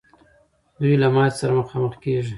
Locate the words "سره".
1.41-1.53